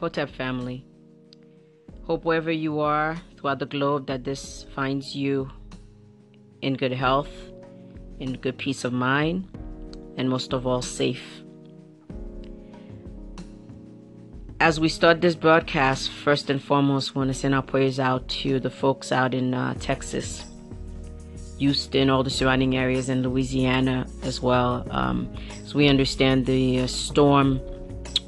[0.00, 0.84] Hotep family.
[2.02, 5.50] Hope wherever you are throughout the globe that this finds you
[6.60, 7.30] in good health,
[8.18, 9.48] in good peace of mind,
[10.16, 11.42] and most of all, safe.
[14.60, 18.60] As we start this broadcast, first and foremost, want to send our prayers out to
[18.60, 20.44] the folks out in uh, Texas,
[21.58, 24.86] Houston, all the surrounding areas, and Louisiana as well.
[24.90, 25.32] Um,
[25.66, 27.60] so we understand the uh, storm,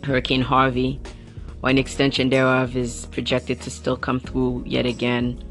[0.05, 1.01] Hurricane Harvey,
[1.63, 5.43] or an extension thereof, is projected to still come through yet again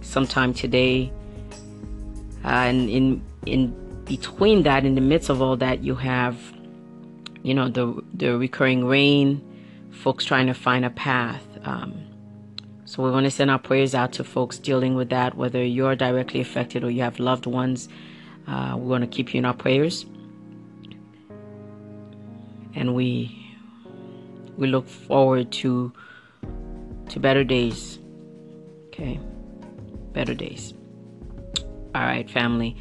[0.00, 1.12] sometime today.
[2.44, 6.38] Uh, and in in between that, in the midst of all that, you have,
[7.42, 9.40] you know, the the recurring rain
[9.90, 11.42] folks trying to find a path.
[11.64, 11.94] Um,
[12.84, 15.96] so we want to send our prayers out to folks dealing with that, whether you're
[15.96, 17.88] directly affected or you have loved ones.
[18.46, 20.04] Uh, we want to keep you in our prayers,
[22.74, 23.43] and we
[24.56, 25.92] we look forward to
[27.08, 27.98] to better days.
[28.86, 29.20] Okay,
[30.12, 30.74] better days.
[31.94, 32.76] All right, family.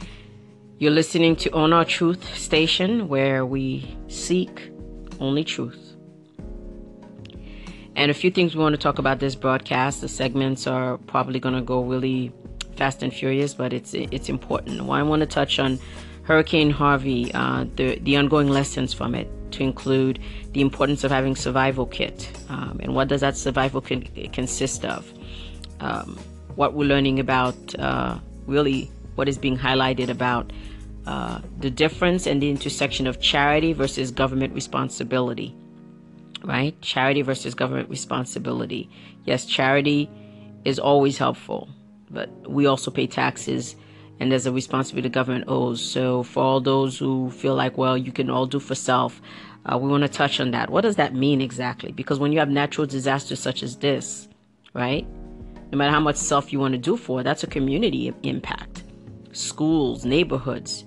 [0.79, 4.71] You're listening to Own Our Truth station, where we seek
[5.19, 5.95] only truth.
[7.95, 10.01] And a few things we want to talk about this broadcast.
[10.01, 12.31] The segments are probably going to go really
[12.75, 14.81] fast and furious, but it's it's important.
[14.89, 15.79] I want to touch on
[16.23, 20.19] Hurricane Harvey, uh, the the ongoing lessons from it, to include
[20.51, 25.11] the importance of having survival kit, um, and what does that survival kit consist of?
[25.79, 26.17] Um,
[26.55, 30.51] what we're learning about, uh, really, what is being highlighted about
[31.05, 35.55] uh, the difference and the intersection of charity versus government responsibility
[36.43, 36.79] right?
[36.81, 38.89] Charity versus government responsibility.
[39.25, 40.09] Yes, charity
[40.65, 41.69] is always helpful,
[42.09, 43.75] but we also pay taxes
[44.19, 45.81] and there's a responsibility the government owes.
[45.81, 49.21] So for all those who feel like, well, you can all do for self,
[49.65, 50.69] uh, we want to touch on that.
[50.69, 51.91] What does that mean exactly?
[51.91, 54.27] Because when you have natural disasters such as this,
[54.73, 55.07] right?
[55.71, 58.83] No matter how much self you want to do for, that's a community impact.
[59.31, 60.85] Schools, neighborhoods,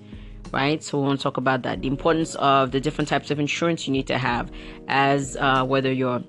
[0.53, 0.81] right?
[0.81, 1.81] So we want to talk about that.
[1.81, 4.51] The importance of the different types of insurance you need to have,
[4.87, 6.23] as uh, whether you're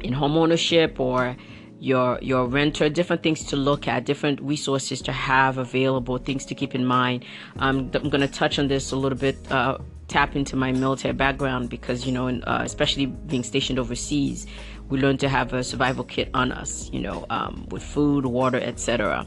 [0.00, 1.36] in home ownership or
[1.84, 6.54] your your renter, different things to look at, different resources to have available, things to
[6.54, 7.24] keep in mind.
[7.58, 9.36] Um, I'm going to touch on this a little bit.
[9.50, 14.46] Uh, tap into my military background because you know, in, uh, especially being stationed overseas,
[14.88, 16.90] we learn to have a survival kit on us.
[16.92, 19.26] You know, um, with food, water, etc.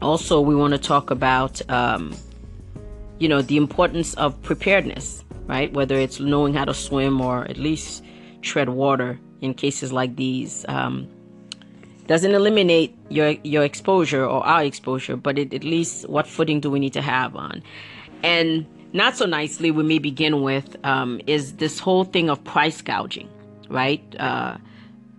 [0.00, 2.14] Also, we want to talk about um,
[3.18, 5.72] you know, the importance of preparedness, right?
[5.72, 8.04] Whether it's knowing how to swim or at least
[8.42, 10.64] tread water in cases like these.
[10.68, 11.08] Um,
[12.12, 16.70] doesn't eliminate your your exposure or our exposure, but it, at least what footing do
[16.70, 17.62] we need to have on?
[18.22, 22.82] And not so nicely, we may begin with um, is this whole thing of price
[22.82, 23.30] gouging,
[23.70, 24.02] right?
[24.20, 24.58] Uh,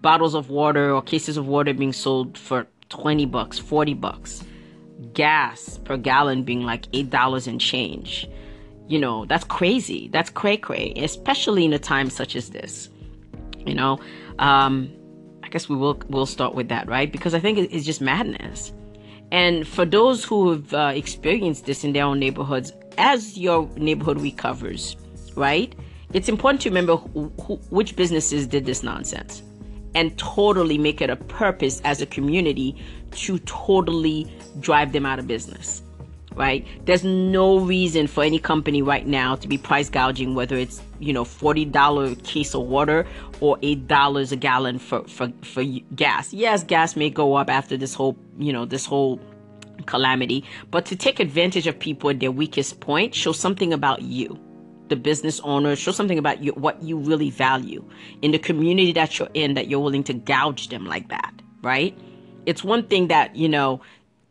[0.01, 4.43] bottles of water or cases of water being sold for 20 bucks, 40 bucks
[5.13, 8.29] gas per gallon being like eight dollars and change.
[8.87, 10.09] You know, that's crazy.
[10.09, 12.89] That's cray cray, especially in a time such as this.
[13.65, 13.99] You know,
[14.37, 14.93] um,
[15.53, 17.11] guess we will we'll start with that, right?
[17.11, 18.73] Because I think it's just madness.
[19.31, 24.19] And for those who have uh, experienced this in their own neighborhoods, as your neighborhood
[24.19, 24.97] recovers,
[25.35, 25.73] right?
[26.11, 29.43] It's important to remember who, who, which businesses did this nonsense
[29.95, 32.75] and totally make it a purpose as a community
[33.11, 35.82] to totally drive them out of business
[36.35, 36.65] right?
[36.85, 41.13] There's no reason for any company right now to be price gouging whether it's you
[41.13, 43.05] know $40 case of water
[43.39, 45.63] or $8 a gallon for, for for
[45.95, 46.33] gas.
[46.33, 49.19] Yes gas may go up after this whole you know this whole
[49.85, 54.39] calamity but to take advantage of people at their weakest point show something about you
[54.87, 57.83] the business owner show something about you, what you really value
[58.21, 61.33] in the community that you're in that you're willing to gouge them like that
[61.63, 61.97] right?
[62.45, 63.81] It's one thing that you know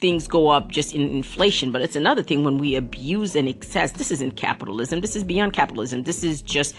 [0.02, 3.92] things go up just in inflation, but it's another thing when we abuse and excess.
[3.92, 5.00] This isn't capitalism.
[5.00, 6.02] This is beyond capitalism.
[6.02, 6.74] This is just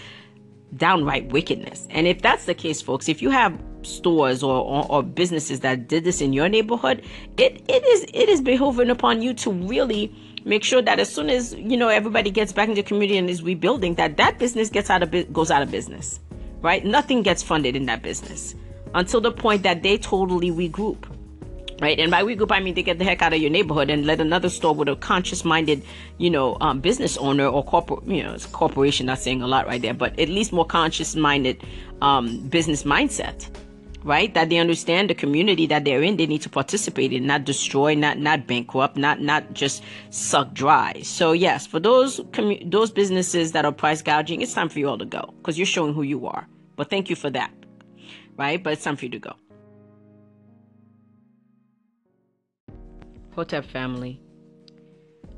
[0.76, 1.88] downright wickedness.
[1.90, 5.88] And if that's the case, folks, if you have stores or, or, or, businesses that
[5.88, 7.02] did this in your neighborhood,
[7.38, 11.30] it, it is it is behoving upon you to really make sure that as soon
[11.30, 14.68] as you know everybody gets back into the community and is rebuilding, that that business
[14.68, 16.20] gets out of goes out of business,
[16.60, 16.84] right?
[16.84, 18.54] Nothing gets funded in that business
[18.94, 21.06] until the point that they totally regroup
[21.80, 21.98] right?
[21.98, 24.20] And by regroup, I mean they get the heck out of your neighborhood and let
[24.20, 25.84] another store with a conscious-minded,
[26.18, 29.06] you know, um, business owner or corporate, you know, corporation.
[29.06, 31.62] Not saying a lot right there, but at least more conscious-minded
[32.02, 33.48] um, business mindset,
[34.04, 34.32] right?
[34.34, 36.16] That they understand the community that they're in.
[36.16, 41.00] They need to participate in, not destroy, not not bankrupt, not not just suck dry.
[41.02, 44.88] So yes, for those commu- those businesses that are price gouging, it's time for you
[44.88, 46.46] all to go because you're showing who you are.
[46.76, 47.52] But thank you for that.
[48.36, 48.62] right?
[48.62, 49.34] But it's time for you to go.
[53.34, 54.20] Hotep family.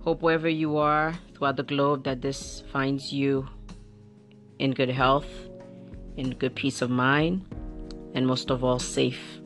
[0.02, 3.48] Hope wherever you are throughout the globe that this finds you
[4.58, 5.26] in good health,
[6.16, 7.43] in good peace of mind,
[8.14, 9.40] and most of all, safe.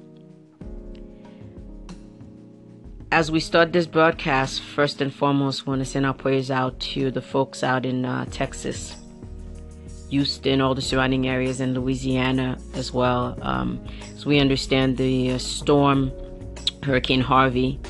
[3.12, 7.12] As we start this broadcast, first and foremost, want to send our prayers out to
[7.12, 8.96] the folks out in uh, Texas,
[10.10, 13.38] Houston, all the surrounding areas, and Louisiana as well.
[13.42, 16.12] Um, as we understand, the uh, storm,
[16.82, 17.80] Hurricane Harvey,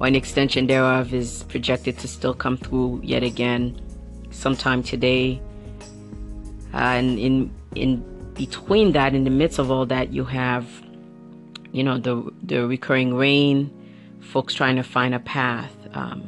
[0.00, 3.80] or an extension thereof, is projected to still come through yet again
[4.30, 5.40] sometime today.
[6.72, 8.04] Uh, and in in
[8.34, 10.66] between that, in the midst of all that, you have,
[11.72, 13.70] you know, the the recurring rain,
[14.20, 15.74] folks trying to find a path.
[15.94, 16.22] Um,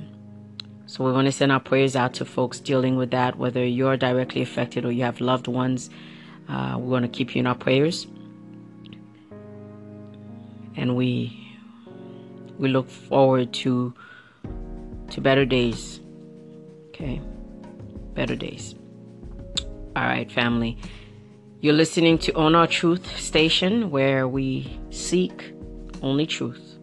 [0.87, 3.97] so we want to send our prayers out to folks dealing with that, whether you're
[3.97, 5.89] directly affected or you have loved ones.
[6.49, 8.09] Uh, we want to keep you in our prayers,
[10.77, 11.50] and we
[12.61, 13.93] we look forward to
[15.11, 16.01] to better days.
[16.89, 17.21] Okay,
[18.15, 18.75] better days.
[19.97, 20.77] All right, family.
[21.61, 25.53] You're listening to Own Our Truth station where we seek
[26.03, 26.79] only truth.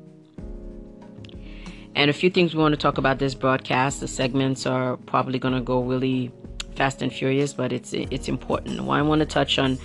[1.95, 4.01] And a few things we want to talk about this broadcast.
[4.01, 6.31] The segments are probably going to go really
[6.75, 8.81] fast and furious, but it's it's important.
[8.81, 9.77] Well, I want to touch on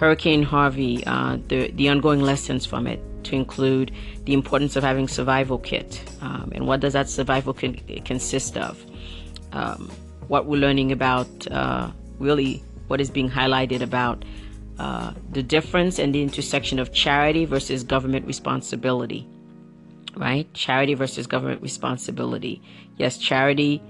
[0.00, 3.92] Hurricane Harvey, uh, the the ongoing lessons from it, to include
[4.24, 8.82] the importance of having survival kit, um, and what does that survival kit consist of?
[9.52, 9.90] Um,
[10.28, 14.24] what we're learning about, uh, really, what is being highlighted about
[14.78, 19.28] uh, the difference and the intersection of charity versus government responsibility.
[20.16, 20.52] Right?
[20.54, 22.62] Charity versus government responsibility.
[22.96, 23.82] Yes, charity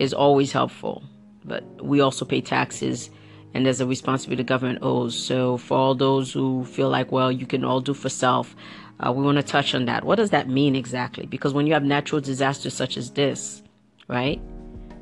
[0.00, 1.04] is always helpful,
[1.44, 3.10] but we also pay taxes
[3.54, 5.18] and there's a responsibility the government owes.
[5.18, 8.54] So, for all those who feel like, well, you can all do for self,
[9.00, 10.04] uh, we want to touch on that.
[10.04, 11.26] What does that mean exactly?
[11.26, 13.62] Because when you have natural disasters such as this,
[14.08, 14.40] right?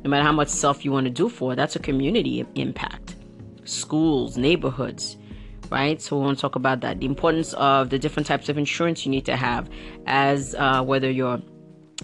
[0.03, 3.17] No matter how much self you want to do for, that's a community impact.
[3.65, 5.17] Schools, neighborhoods,
[5.71, 6.01] right?
[6.01, 7.01] So we want to talk about that.
[7.01, 9.69] The importance of the different types of insurance you need to have,
[10.07, 11.41] as uh, whether you're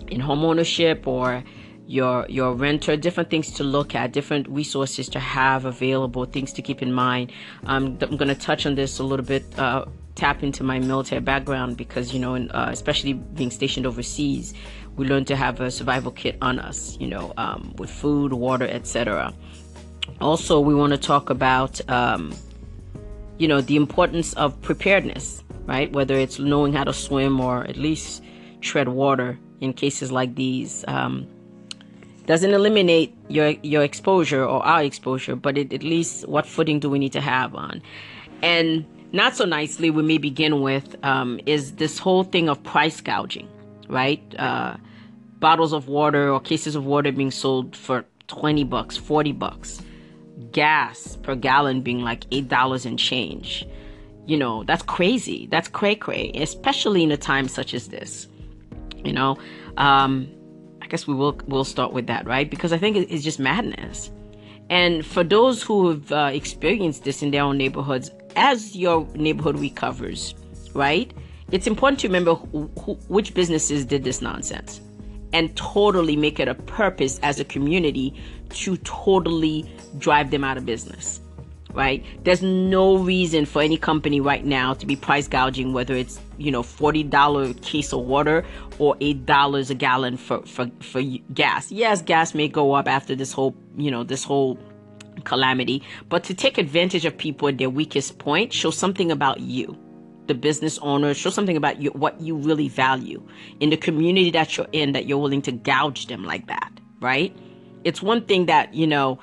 [0.09, 1.43] in home ownership or
[1.87, 6.62] your your renter, different things to look at, different resources to have available, things to
[6.62, 7.33] keep in mind.
[7.65, 9.59] Um, I'm going to touch on this a little bit.
[9.59, 14.55] Uh, tap into my military background because you know, uh, especially being stationed overseas,
[14.97, 16.97] we learn to have a survival kit on us.
[16.99, 19.33] You know, um, with food, water, etc.
[20.21, 22.33] Also, we want to talk about um,
[23.38, 25.93] you know, the importance of preparedness, right?
[25.93, 28.23] Whether it's knowing how to swim or at least
[28.61, 30.85] tread water in cases like these.
[30.88, 31.27] Um,
[32.26, 36.90] doesn't eliminate your your exposure or our exposure, but it, at least what footing do
[36.90, 37.82] we need to have on?
[38.43, 43.00] And not so nicely, we may begin with um, is this whole thing of price
[43.00, 43.49] gouging,
[43.88, 44.23] right?
[44.38, 44.76] Uh,
[45.38, 49.82] bottles of water or cases of water being sold for 20 bucks, 40 bucks
[50.52, 53.67] gas per gallon being like eight dollars and change.
[54.26, 55.46] You know, that's crazy.
[55.50, 58.26] That's cray cray, especially in a time such as this.
[59.05, 59.37] You know,
[59.76, 60.28] um,
[60.87, 62.49] I guess we will we'll start with that, right?
[62.49, 64.12] Because I think it's just madness.
[64.71, 69.59] And for those who have uh, experienced this in their own neighborhoods, as your neighborhood
[69.59, 70.37] recovers,
[70.75, 71.12] right?
[71.50, 74.81] It's important to remember who, who, which businesses did this nonsense
[75.33, 78.14] and totally make it a purpose as a community
[78.50, 81.21] to totally drive them out of business
[81.76, 82.04] right?
[82.25, 86.50] There's no reason for any company right now to be price gouging whether it's you
[86.50, 88.45] know $40 case of water
[88.78, 91.02] or $8 a gallon for, for for
[91.33, 91.71] gas.
[91.71, 94.59] Yes gas may go up after this whole you know this whole
[95.25, 99.76] calamity but to take advantage of people at their weakest point show something about you
[100.26, 103.26] the business owner show something about you what you really value
[103.61, 107.37] in the community that you're in that you're willing to gouge them like that right?
[107.85, 109.18] It's one thing that you know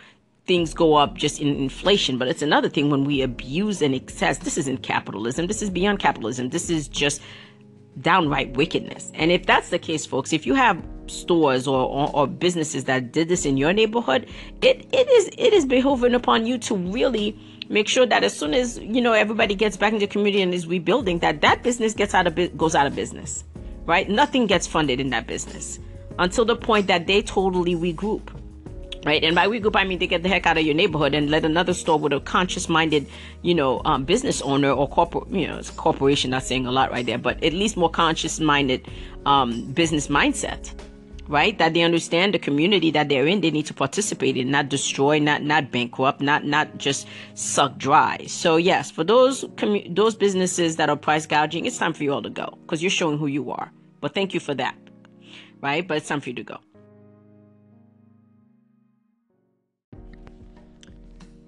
[0.45, 4.39] things go up just in inflation but it's another thing when we abuse and excess.
[4.39, 5.47] This isn't capitalism.
[5.47, 6.49] This is beyond capitalism.
[6.49, 7.21] This is just
[8.01, 9.11] downright wickedness.
[9.13, 13.11] And if that's the case folks if you have stores or, or, or businesses that
[13.11, 14.25] did this in your neighborhood
[14.61, 18.53] it it is it is behoving upon you to really make sure that as soon
[18.53, 21.93] as you know everybody gets back into the community and is rebuilding that that business
[21.93, 23.43] gets out of goes out of business
[23.85, 24.09] right?
[24.09, 25.79] Nothing gets funded in that business
[26.19, 28.32] until the point that they totally regroup
[29.05, 31.29] right and by regroup i mean they get the heck out of your neighborhood and
[31.29, 33.07] let another store with a conscious minded
[33.41, 36.91] you know um, business owner or corporate you know it's corporation not saying a lot
[36.91, 38.87] right there but at least more conscious minded
[39.25, 40.73] um, business mindset
[41.27, 41.57] right?
[41.57, 45.19] That they understand the community that they're in, they need to participate in, not destroy,
[45.19, 48.25] not not bankrupt, not not just suck dry.
[48.27, 52.13] So yes, for those commu- those businesses that are price gouging, it's time for you
[52.13, 53.71] all to go because you're showing who you are.
[54.01, 54.77] But thank you for that,
[55.61, 55.87] right?
[55.87, 56.57] But it's time for you to go.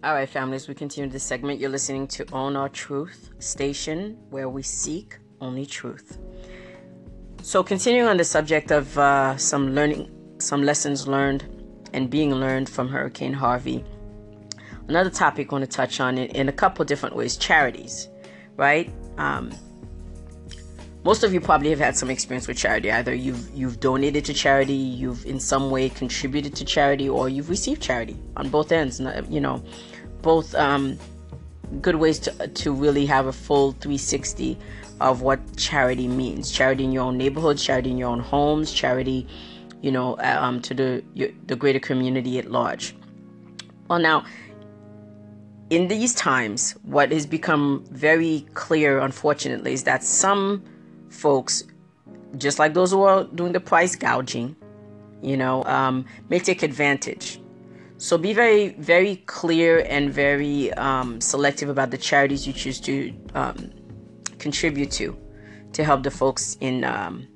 [0.06, 1.60] All right, families, we continue this segment.
[1.60, 6.20] You're listening to Own Our Truth station, where we seek only truth.
[7.42, 11.46] So, continuing on the subject of uh, some learning, some lessons learned
[11.94, 13.84] and being learned from Hurricane Harvey,
[14.88, 18.08] another topic I want to touch on in, in a couple different ways charities,
[18.58, 18.94] right?
[19.18, 19.52] Um,
[21.04, 22.92] most of you probably have had some experience with charity.
[22.92, 27.50] Either you've you've donated to charity, you've in some way contributed to charity, or you've
[27.50, 29.00] received charity on both ends.
[29.30, 29.64] You know,
[30.26, 30.98] both um,
[31.82, 34.58] good ways to to really have a full 360
[35.00, 36.52] of what charity means.
[36.52, 39.28] Charity in your own neighborhoods, charity in your own homes, charity,
[39.82, 41.04] you know, um, to the
[41.46, 42.96] the greater community at large.
[43.88, 44.26] Well, now,
[45.70, 50.64] in these times, what has become very clear, unfortunately, is that some
[51.10, 51.64] folks,
[52.38, 54.56] just like those who are doing the price gouging,
[55.22, 57.40] you know, um, may take advantage.
[58.06, 63.12] So be very, very clear and very um, selective about the charities you choose to
[63.34, 63.72] um,
[64.38, 65.18] contribute to
[65.74, 67.28] to help the folks in um,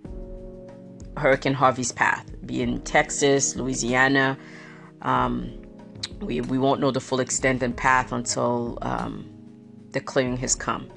[1.18, 4.38] Hurricane Harvey's path, be in Texas, Louisiana.
[5.02, 5.60] Um,
[6.22, 9.28] we, we won't know the full extent and path until um,
[9.90, 10.88] the clearing has come.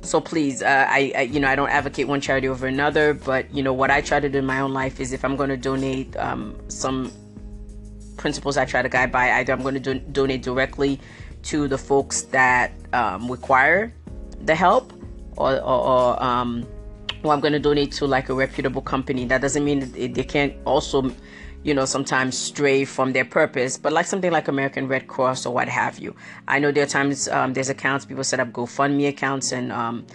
[0.00, 3.52] So please, uh, I, I, you know I don't advocate one charity over another, but
[3.52, 5.50] you know what I try to do in my own life is if I'm going
[5.50, 7.10] to donate um, some
[8.18, 11.00] principles I try to guide by, either I'm going to do- donate directly
[11.44, 13.94] to the folks that um, require
[14.44, 14.92] the help,
[15.36, 16.66] or, or, or um,
[17.24, 19.24] I'm going to donate to like a reputable company.
[19.24, 21.10] That doesn't mean they, they can't also,
[21.62, 25.54] you know, sometimes stray from their purpose, but like something like American Red Cross or
[25.54, 26.14] what have you.
[26.46, 30.06] I know there are times um, there's accounts people set up GoFundMe accounts and um,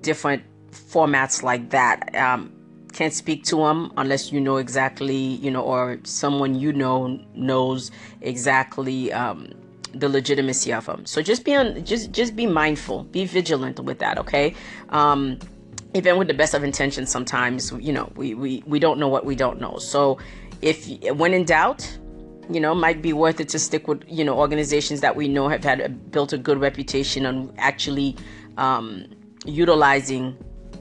[0.00, 2.14] different formats like that.
[2.14, 2.52] Um,
[2.98, 7.92] can't speak to them unless you know exactly, you know, or someone you know knows
[8.22, 9.48] exactly um,
[9.94, 11.06] the legitimacy of them.
[11.06, 14.18] So just be on, just just be mindful, be vigilant with that.
[14.18, 14.52] Okay.
[14.88, 15.38] Um,
[15.94, 19.24] even with the best of intentions, sometimes you know we we we don't know what
[19.24, 19.78] we don't know.
[19.78, 20.18] So
[20.60, 20.76] if
[21.20, 21.80] when in doubt,
[22.50, 25.46] you know, might be worth it to stick with you know organizations that we know
[25.46, 28.16] have had a, built a good reputation on actually
[28.56, 29.06] um,
[29.46, 30.36] utilizing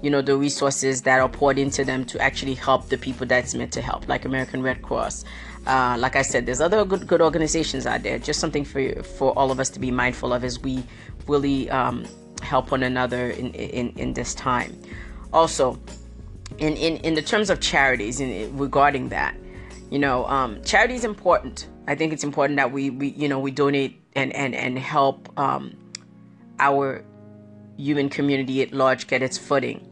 [0.07, 3.53] you know the resources that are poured into them to actually help the people that's
[3.53, 5.25] meant to help like american red cross.
[5.65, 8.17] Uh, like i said there's other good good organizations out there.
[8.17, 10.81] Just something for for all of us to be mindful of as we
[11.27, 12.05] really um,
[12.41, 14.71] help one another in, in in this time.
[15.33, 15.77] Also
[16.57, 19.35] in in, in the terms of charities in, regarding that
[19.89, 21.67] you know um, charity is important.
[21.85, 25.37] I think it's important that we, we you know we donate and and and help
[25.37, 25.75] um,
[26.59, 27.03] our
[27.75, 29.86] human community at large get its footing.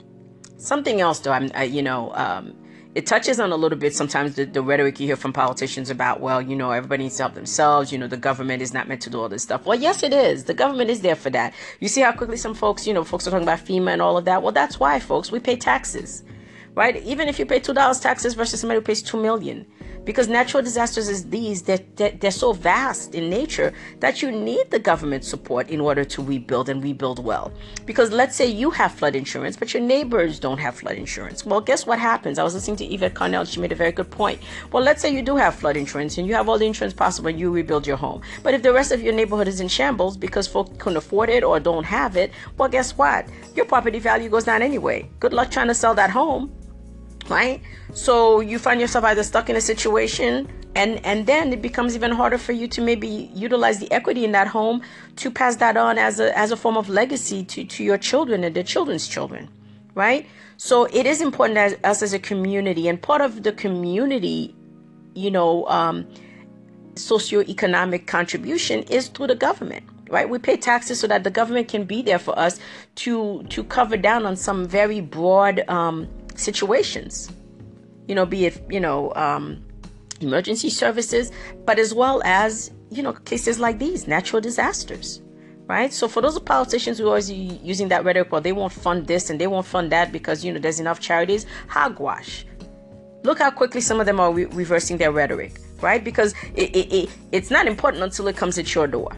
[0.58, 2.56] Something else, though, I'm, I, you know, um,
[2.96, 6.22] it touches on a little bit sometimes the, the, rhetoric you hear from politicians about,
[6.22, 7.92] well, you know, everybody needs to help themselves.
[7.92, 9.66] You know, the government is not meant to do all this stuff.
[9.66, 10.46] Well, yes, it is.
[10.46, 11.54] The government is there for that.
[11.82, 14.18] You see how quickly some folks, you know, folks are talking about FEMA and all
[14.18, 14.42] of that.
[14.42, 16.24] Well, that's why, folks, we pay taxes,
[16.74, 16.96] right?
[17.04, 19.66] Even if you pay two dollars taxes versus somebody who pays two million,
[20.06, 24.70] because natural disasters is these that they're, they're, so vast in nature that you need
[24.70, 27.52] the government support in order to rebuild and rebuild well.
[27.86, 31.46] Because let's say you have flood insurance but your neighbors don't have flood insurance.
[31.46, 32.38] Well guess what happens?
[32.38, 34.42] I was listening to yvette carnell she made a very good point.
[34.72, 37.30] Well let's say you do have flood insurance and you have all the insurance possible
[37.30, 38.22] and you rebuild your home.
[38.44, 41.44] But if the rest of your neighborhood is in shambles because folks couldn't afford it
[41.44, 43.28] or don't have it well guess what?
[43.56, 45.10] Your property value goes down anyway.
[45.20, 46.52] Good luck trying to sell that home
[47.30, 47.62] right?
[47.94, 52.12] So you find yourself either stuck in a situation and and then it becomes even
[52.12, 54.82] harder for you to maybe utilize the equity in that home
[55.16, 58.44] to pass that on as a as a form of legacy to to your children
[58.44, 59.50] and their children's children
[59.96, 60.28] right?
[60.58, 64.54] So it is important as us as a community and part of the community
[65.16, 66.06] you know um
[66.96, 70.30] socioeconomic contribution is through the government right?
[70.30, 72.60] We pay taxes so that the government can be there for us
[72.96, 77.32] to to cover down on some very broad um situations,
[78.08, 79.64] you know, be it, you know, um,
[80.22, 81.32] emergency services,
[81.66, 85.22] but as well as, you know, cases like these, natural disasters,
[85.68, 85.92] right?
[85.92, 89.30] So for those politicians who are always using that rhetoric, well, they won't fund this
[89.30, 92.46] and they won't fund that because, you know, there's enough charities, hogwash.
[93.24, 96.04] Look how quickly some of them are re- reversing their rhetoric, right?
[96.04, 99.12] Because it, it, it, it's not important until it comes at your door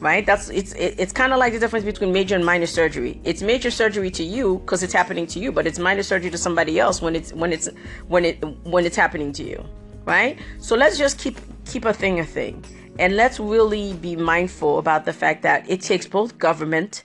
[0.00, 0.24] right?
[0.24, 3.20] That's it's it, it's kind of like the difference between major and minor surgery.
[3.24, 6.38] It's major surgery to you because it's happening to you, but it's minor surgery to
[6.38, 7.68] somebody else when it's when it's
[8.08, 9.64] when it when it's happening to you,
[10.04, 10.38] right?
[10.58, 12.64] So let's just keep keep a thing a thing,
[12.98, 17.04] and let's really be mindful about the fact that it takes both government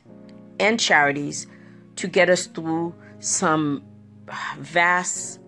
[0.59, 1.47] and charities
[1.97, 3.83] to get us through some
[4.57, 5.39] vast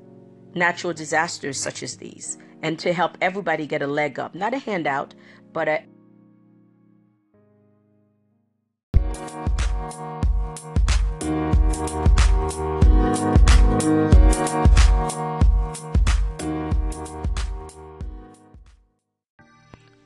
[0.53, 4.59] natural disasters such as these, and to help everybody get a leg up, not a
[4.59, 5.13] handout,
[5.53, 5.83] but a
[9.88, 9.94] All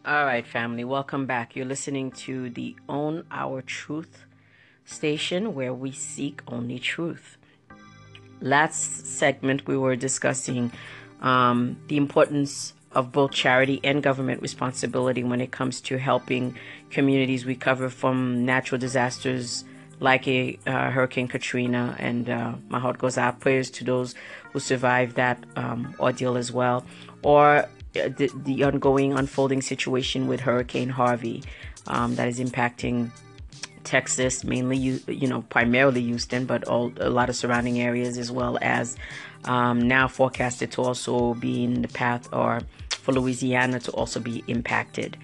[0.05, 1.55] right, family, welcome back.
[1.55, 4.25] You're listening to the Own Our Truth
[4.85, 7.37] station where we seek only truth.
[8.39, 10.71] Last segment, we were discussing
[11.21, 16.55] um, the importance of both charity and government responsibility when it comes to helping
[16.89, 19.63] communities recover from natural disasters
[20.01, 24.15] like a uh, Hurricane Katrina, and uh, my heart goes out prayers to those
[24.51, 26.83] who survived that um, ordeal as well,
[27.21, 31.43] or uh, the, the, ongoing unfolding situation with Hurricane Harvey
[31.85, 33.11] um, that is impacting
[33.83, 38.31] Texas, mainly you, you know primarily Houston, but all a lot of surrounding areas as
[38.31, 38.97] well as
[39.45, 44.43] um, now forecasted to also be in the path or for Louisiana to also be
[44.47, 45.15] impacted.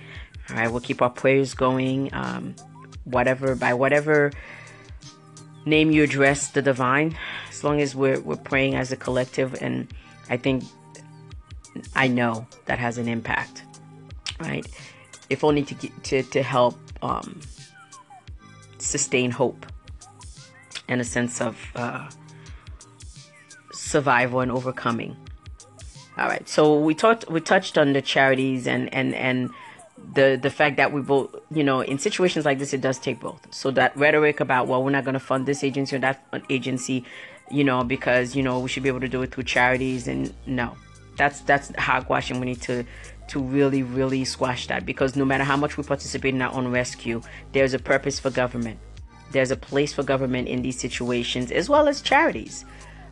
[0.51, 2.13] All right, we'll keep our prayers going.
[2.13, 2.55] Um,
[3.07, 4.31] whatever by whatever
[5.67, 7.17] name you address the divine,
[7.49, 9.87] as long as we're we're praying as a collective, and
[10.29, 10.63] I think
[11.95, 13.63] I know that has an impact,
[14.39, 14.65] right?
[15.29, 17.41] If only to to to help um,
[18.79, 19.65] sustain hope
[20.87, 22.09] and a sense of uh,
[23.73, 25.15] survival and overcoming.
[26.17, 29.51] All right, so we talked we touched on the charities and and and
[30.17, 33.19] the the fact that we both you know in situations like this it does take
[33.19, 33.41] both.
[33.51, 37.05] So that rhetoric about well we're not going to fund this agency or that agency
[37.51, 40.33] you know because you know we should be able to do it through charities and
[40.47, 40.75] no.
[41.17, 42.83] That's that's hogwash and we need to
[43.29, 46.67] to really really squash that because no matter how much we participate in our own
[46.69, 47.21] rescue
[47.51, 48.79] there's a purpose for government.
[49.31, 52.65] There's a place for government in these situations as well as charities.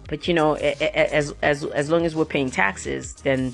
[0.10, 3.54] But you know as as as long as we're paying taxes then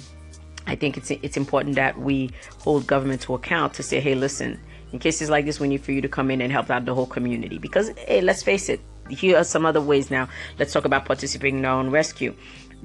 [0.68, 4.60] I think it's it's important that we hold government to account to say, hey, listen,
[4.92, 6.94] in cases like this, we need for you to come in and help out the
[6.94, 7.58] whole community.
[7.58, 10.30] Because hey, let's face it, here are some other ways now.
[10.60, 12.36] Let's talk about participating in our own rescue.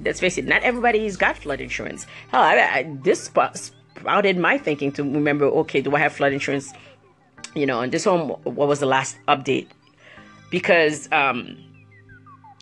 [0.03, 2.05] Let's face it, not everybody's got flood insurance.
[2.29, 5.45] Hell, I, I, this sprouted my thinking to remember.
[5.45, 6.71] Okay, do I have flood insurance?
[7.55, 9.67] You know, and this home, what was the last update?
[10.51, 11.57] Because um,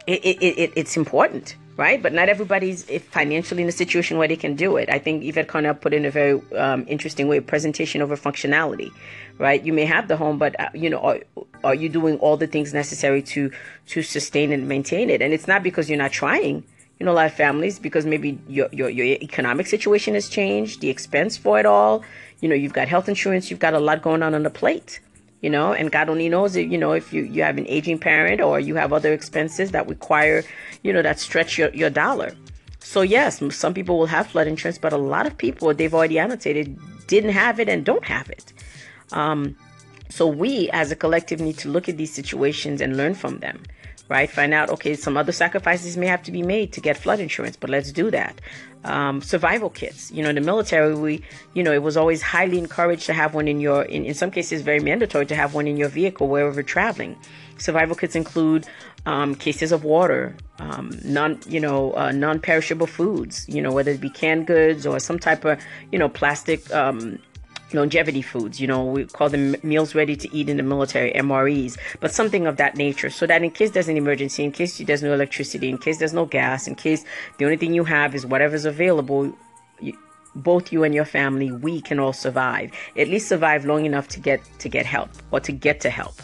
[0.08, 2.02] it, it, it it's important right?
[2.02, 4.90] But not everybody's financially in a situation where they can do it.
[4.90, 8.92] I think Yvette Carnell put in a very um, interesting way: presentation over functionality,
[9.38, 9.64] right?
[9.64, 11.20] You may have the home, but uh, you know, are,
[11.64, 13.52] are you doing all the things necessary to
[13.88, 15.22] to sustain and maintain it?
[15.22, 16.64] And it's not because you're not trying.
[17.00, 20.82] You know, a lot of families because maybe your your your economic situation has changed,
[20.82, 22.04] the expense for it all.
[22.40, 25.00] You know, you've got health insurance, you've got a lot going on on the plate
[25.42, 28.00] you know and god only knows if you know if you you have an aging
[28.00, 30.44] parent or you have other expenses that require
[30.84, 32.32] you know that stretch your, your dollar
[32.80, 36.20] so yes some people will have flood insurance but a lot of people they've already
[36.20, 38.54] annotated didn't have it and don't have it
[39.12, 39.56] um,
[40.10, 43.62] so we as a collective need to look at these situations and learn from them
[44.10, 44.30] right?
[44.30, 47.56] Find out, okay, some other sacrifices may have to be made to get flood insurance,
[47.58, 48.40] but let's do that.
[48.86, 50.12] Um, survival kits.
[50.12, 51.24] You know, in the military, we,
[51.56, 54.30] you know, it was always highly encouraged to have one in your, in, in some
[54.30, 57.18] cases, very mandatory to have one in your vehicle wherever traveling.
[57.58, 58.68] Survival kits include
[59.08, 63.50] um, cases of water, um, non, you know, uh, non-perishable foods.
[63.50, 65.60] You know, whether it be canned goods or some type of,
[65.92, 67.18] you know, plastic um,
[67.76, 68.60] longevity foods.
[68.60, 72.48] You know, we call them meals ready to eat in the military, MREs, but something
[72.48, 73.10] of that nature.
[73.10, 76.14] So that in case there's an emergency, in case there's no electricity, in case there's
[76.14, 77.04] no gas, in case
[77.38, 79.34] the only thing you have is whatever's available,
[79.80, 79.98] you,
[80.36, 82.72] both you and your family, we can all survive.
[82.98, 86.16] At least survive long enough to get to get help or to get to help,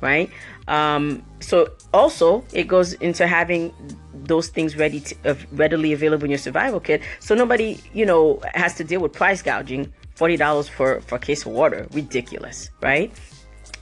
[0.00, 0.30] right?
[0.68, 3.74] Um, so also it goes into having
[4.14, 8.40] those things ready to, uh, readily available in your survival kit, so nobody you know
[8.54, 11.86] has to deal with price gouging $40 for, for a case of water.
[11.92, 13.12] Ridiculous, right?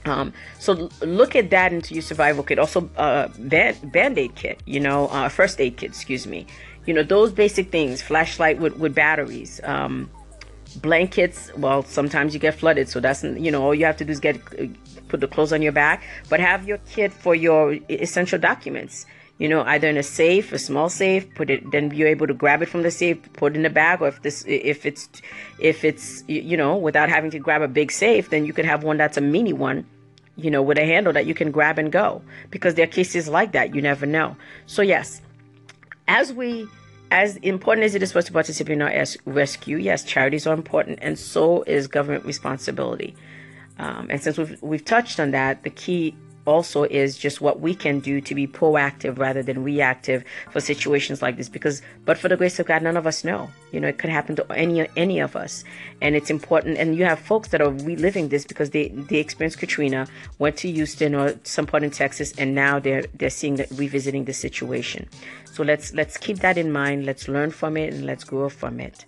[0.05, 2.57] Um, so look at that into your survival kit.
[2.57, 6.47] Also, uh, band, band-aid kit, you know, uh, first aid kit, excuse me.
[6.85, 10.09] You know, those basic things, flashlight with, with batteries, um,
[10.77, 11.51] blankets.
[11.55, 12.89] Well, sometimes you get flooded.
[12.89, 14.39] So that's, you know, all you have to do is get,
[15.07, 19.05] put the clothes on your back, but have your kit for your essential documents
[19.41, 22.33] you know, either in a safe, a small safe, put it, then you're able to
[22.33, 25.09] grab it from the safe, put it in the bag, or if this, if it's,
[25.57, 28.83] if it's, you know, without having to grab a big safe, then you could have
[28.83, 29.83] one that's a mini one,
[30.35, 33.27] you know, with a handle that you can grab and go, because there are cases
[33.27, 33.73] like that.
[33.73, 34.37] You never know.
[34.67, 35.21] So yes,
[36.07, 36.67] as we,
[37.09, 40.53] as important as it is for us to participate in our rescue, yes, charities are
[40.53, 43.15] important, and so is government responsibility.
[43.79, 47.75] Um, and since we've, we've touched on that, the key also is just what we
[47.75, 51.49] can do to be proactive rather than reactive for situations like this.
[51.49, 53.49] Because but for the grace of god none of us know.
[53.71, 55.63] You know it could happen to any any of us.
[56.01, 59.59] And it's important and you have folks that are reliving this because they they experienced
[59.59, 60.07] katrina
[60.39, 64.25] went to houston or some part in texas and now they're they're seeing that revisiting
[64.25, 65.07] the situation.
[65.45, 67.05] So let's let's keep that in mind.
[67.05, 69.05] Let's learn from it and let's grow from it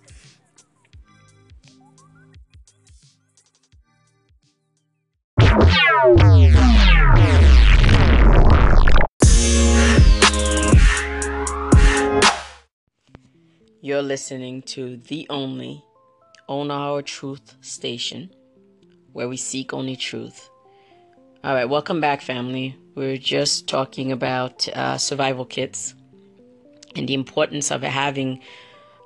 [13.80, 15.84] You're listening to the only
[16.48, 18.30] Own Our Truth station
[19.12, 20.48] where we seek only truth.
[21.44, 22.78] All right, welcome back, family.
[22.94, 25.94] We're just talking about uh, survival kits
[26.96, 28.40] and the importance of having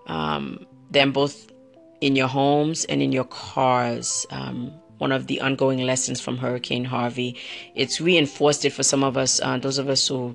[0.07, 1.51] um, them both
[2.01, 4.27] in your homes and in your cars.
[4.31, 7.37] Um, one of the ongoing lessons from Hurricane Harvey.
[7.75, 10.35] It's reinforced it for some of us, uh, those of us who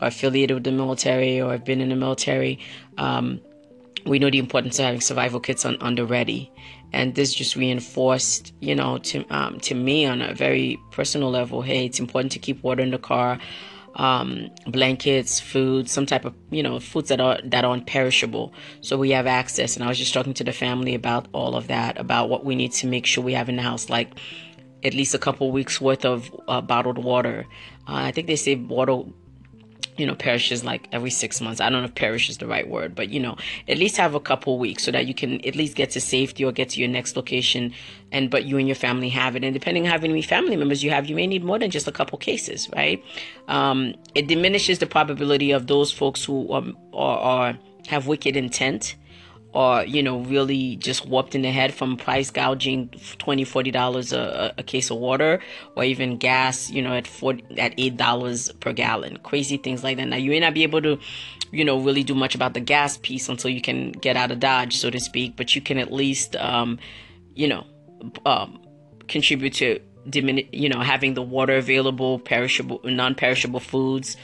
[0.00, 2.58] are affiliated with the military or have been in the military.
[2.98, 3.40] Um,
[4.06, 6.50] we know the importance of having survival kits on, on the ready.
[6.92, 11.60] And this just reinforced, you know, to um, to me on a very personal level.
[11.60, 13.40] Hey, it's important to keep water in the car,
[13.96, 18.52] um, blankets, food, some type of you know foods that are that aren't perishable.
[18.80, 19.76] So we have access.
[19.76, 22.54] And I was just talking to the family about all of that, about what we
[22.54, 24.18] need to make sure we have in the house, like
[24.82, 27.46] at least a couple weeks worth of uh, bottled water.
[27.88, 29.12] Uh, I think they say bottled
[29.96, 31.60] you know, perishes like every six months.
[31.60, 33.36] I don't know if perish is the right word, but you know,
[33.68, 36.44] at least have a couple weeks so that you can at least get to safety
[36.44, 37.72] or get to your next location.
[38.12, 39.44] And but you and your family have it.
[39.44, 41.86] And depending on how many family members you have, you may need more than just
[41.86, 43.02] a couple cases, right?
[43.48, 48.96] Um, it diminishes the probability of those folks who are, are, are have wicked intent
[49.54, 52.88] or you know really just warped in the head from price gouging
[53.18, 55.40] 20 40 dollars a, a case of water
[55.76, 59.16] or even gas you know at 40 at eight dollars per gallon.
[59.18, 60.08] Crazy things like that.
[60.08, 60.98] Now you may not be able to
[61.52, 64.40] you know really do much about the gas piece until you can get out of
[64.40, 66.78] dodge so to speak but you can at least um,
[67.34, 67.64] you know
[68.26, 68.60] um,
[69.06, 69.78] contribute to
[70.10, 74.16] diminish you know having the water available perishable non-perishable foods.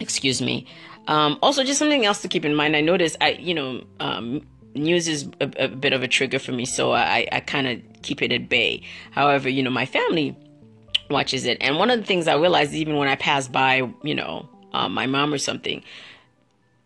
[0.00, 0.66] Excuse me
[1.06, 2.76] um, also, just something else to keep in mind.
[2.76, 6.52] I noticed, I you know, um, news is a, a, bit of a trigger for
[6.52, 8.82] me, so I, I kind of keep it at bay.
[9.10, 10.36] However, you know, my family
[11.10, 14.14] watches it, and one of the things I realized, even when I pass by, you
[14.14, 15.82] know, um, my mom or something,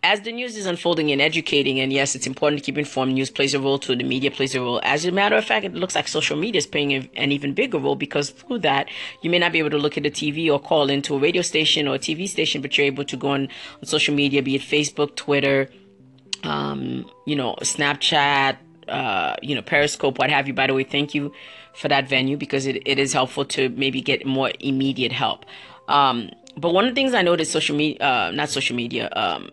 [0.03, 3.15] as the news is unfolding and educating, and yes, it's important to keep informed.
[3.15, 3.97] News plays a role too.
[3.97, 4.81] The media plays a role.
[4.85, 7.79] As a matter of fact, it looks like social media is playing an even bigger
[7.79, 8.89] role because through that,
[9.23, 11.43] you may not be able to look at the TV or call into a radio
[11.43, 14.55] station or a TV station, but you're able to go on, on social media, be
[14.55, 15.69] it Facebook, Twitter,
[16.45, 18.57] um, you know, Snapchat,
[18.87, 20.55] uh, you know, Periscope, what have you.
[20.55, 21.33] By the way, thank you
[21.75, 25.45] for that venue because it, it is helpful to maybe get more immediate help.
[25.89, 29.51] Um, but one of the things I noticed social media, uh, not social media, um,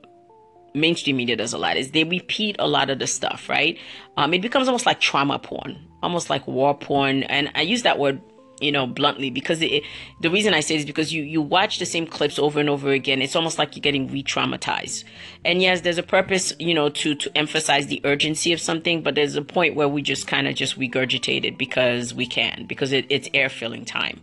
[0.75, 3.77] mainstream media does a lot is they repeat a lot of the stuff, right?
[4.17, 7.23] Um, it becomes almost like trauma porn, almost like war porn.
[7.23, 8.21] And I use that word
[8.61, 9.83] you know bluntly because it,
[10.21, 12.91] the reason i say is because you you watch the same clips over and over
[12.91, 13.21] again.
[13.21, 15.03] It's almost like you're getting re-traumatized.
[15.43, 19.15] And yes there's a purpose you know to to emphasize the urgency of something but
[19.15, 22.91] there's a point where we just kind of just regurgitate it because we can because
[22.91, 24.21] it, it's air filling time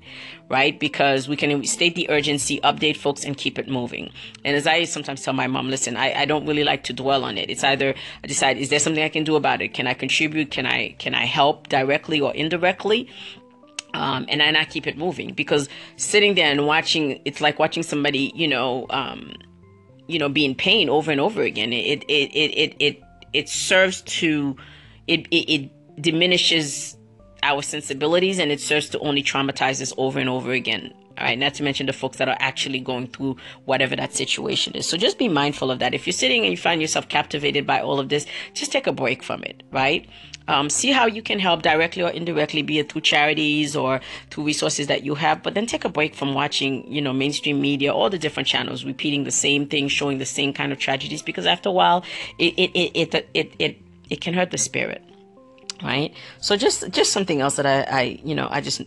[0.49, 0.79] right?
[0.79, 4.11] Because we can state the urgency update folks and keep it moving.
[4.45, 7.25] And as i sometimes tell my mom listen i, I don't really like to dwell
[7.25, 7.51] on it.
[7.51, 9.75] It's either i decide is there something i can do about it?
[9.75, 10.51] Can i contribute?
[10.51, 13.09] Can i can i help directly or indirectly
[13.95, 18.33] um, and I keep it moving because sitting there and watching, it's like watching somebody,
[18.35, 19.35] you know, um,
[20.09, 21.73] you know, be in pain over and over again.
[21.73, 23.03] It it it it it
[23.33, 24.57] it serves to
[25.07, 26.97] it it, it diminishes
[27.43, 30.93] our sensibilities and it serves to only traumatize us over and over again.
[31.19, 34.75] All right, not to mention the folks that are actually going through whatever that situation
[34.75, 34.87] is.
[34.87, 35.93] So just be mindful of that.
[35.93, 38.25] If you're sitting and you find yourself captivated by all of this,
[38.55, 40.09] just take a break from it, right?
[40.53, 44.45] Um, see how you can help directly or indirectly, be it through charities or through
[44.45, 45.43] resources that you have.
[45.43, 48.85] But then take a break from watching, you know, mainstream media, all the different channels
[48.85, 51.23] repeating the same thing, showing the same kind of tragedies.
[51.23, 52.05] Because after a while,
[52.38, 53.79] it it it it it, it,
[54.11, 55.03] it can hurt the spirit,
[55.83, 56.15] right?
[56.41, 58.83] So just just something else that I, I you know I just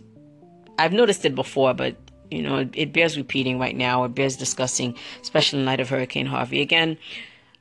[0.78, 1.96] I've noticed it before, but
[2.30, 4.04] you know, it, it bears repeating right now.
[4.04, 6.60] It bears discussing, especially in light of Hurricane Harvey.
[6.60, 6.96] Again,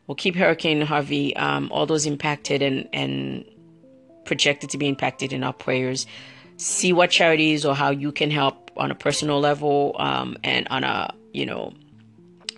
[0.07, 3.45] we'll keep Hurricane Harvey, um, all those impacted and, and
[4.25, 6.05] projected to be impacted in our prayers.
[6.57, 10.83] See what charities or how you can help on a personal level um, and on
[10.83, 11.73] a, you know,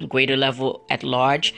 [0.07, 1.53] greater level at large.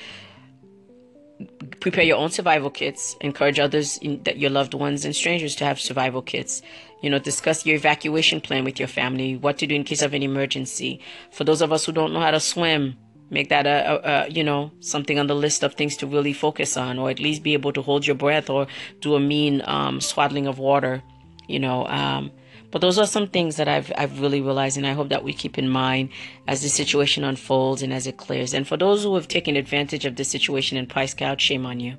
[1.79, 3.15] Prepare your own survival kits.
[3.21, 6.61] Encourage others in, that your loved ones and strangers to have survival kits.
[7.01, 10.13] You know discuss your evacuation plan with your family what to do in case of
[10.13, 10.99] an emergency.
[11.31, 12.97] For those of us who don't know how to swim
[13.29, 16.33] make that a, a, a, you know something on the list of things to really
[16.33, 18.67] focus on or at least be able to hold your breath or
[19.01, 21.01] do a mean um, swaddling of water
[21.47, 22.31] you know um,
[22.71, 25.33] but those are some things that I've I've really realized, and I hope that we
[25.33, 26.09] keep in mind
[26.47, 28.53] as the situation unfolds and as it clears.
[28.53, 31.79] And for those who have taken advantage of the situation and priced out, shame on
[31.79, 31.97] you.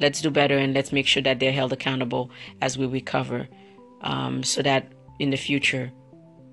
[0.00, 2.30] Let's do better and let's make sure that they're held accountable
[2.60, 3.48] as we recover,
[4.00, 5.92] um, so that in the future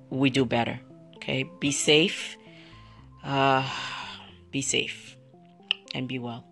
[0.09, 0.79] we do better.
[1.15, 2.37] Okay, be safe.
[3.23, 3.67] Uh,
[4.57, 5.15] be safe
[5.93, 6.43] and be well.